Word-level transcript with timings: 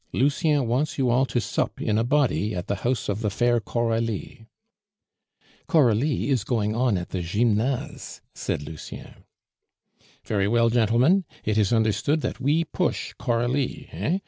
"Lucien 0.13 0.65
wants 0.65 0.97
you 0.97 1.11
all 1.11 1.27
to 1.27 1.39
sup 1.39 1.79
in 1.79 1.99
a 1.99 2.03
body 2.03 2.55
at 2.55 2.65
the 2.65 2.77
house 2.77 3.07
of 3.07 3.19
the 3.21 3.29
fair 3.29 3.59
Coralie." 3.59 4.47
"Coralie 5.67 6.27
is 6.31 6.43
going 6.43 6.73
on 6.73 6.97
at 6.97 7.09
the 7.09 7.21
Gymnase," 7.21 8.19
said 8.33 8.63
Lucien. 8.63 9.23
"Very 10.25 10.47
well, 10.47 10.71
gentlemen; 10.71 11.23
it 11.45 11.55
is 11.55 11.71
understood 11.71 12.21
that 12.21 12.39
we 12.39 12.63
push 12.63 13.13
Coralie, 13.19 13.89
eh? 13.91 14.17